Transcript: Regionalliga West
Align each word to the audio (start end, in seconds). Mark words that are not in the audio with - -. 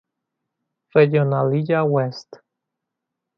Regionalliga 0.95 1.85
West 1.85 2.29